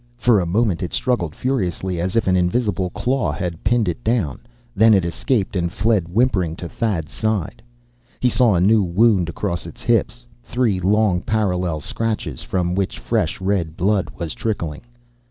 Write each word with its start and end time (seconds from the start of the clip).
For 0.17 0.39
a 0.39 0.47
moment 0.47 0.81
it 0.81 0.93
struggled 0.93 1.35
furiously, 1.35 2.01
as 2.01 2.15
if 2.15 2.25
an 2.25 2.35
invisible 2.35 2.89
claw 2.89 3.31
had 3.31 3.63
pinned 3.63 3.87
it 3.87 4.03
down. 4.03 4.39
Then 4.75 4.95
it 4.95 5.05
escaped, 5.05 5.55
and 5.55 5.71
fled 5.71 6.07
whimpering 6.09 6.55
to 6.55 6.67
Thad's 6.67 7.11
side. 7.11 7.61
He 8.19 8.27
saw 8.27 8.55
a 8.55 8.59
new 8.59 8.81
wound 8.81 9.29
across 9.29 9.67
its 9.67 9.83
hips. 9.83 10.25
Three 10.43 10.79
long, 10.79 11.21
parallel 11.21 11.81
scratches, 11.81 12.41
from 12.41 12.73
which 12.73 12.97
fresh 12.97 13.39
red 13.39 13.77
blood 13.77 14.09
was 14.17 14.33
trickling. 14.33 14.81